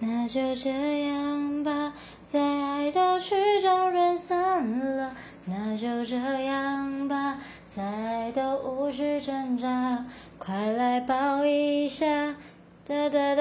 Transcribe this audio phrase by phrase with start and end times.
[0.00, 1.92] 那就这样吧
[2.24, 5.14] 再爱都曲终人散了。
[5.44, 7.38] 那就这样吧
[7.70, 10.04] 再爱都无需挣扎。
[10.38, 12.34] 快来抱一下
[12.86, 13.33] 哒哒。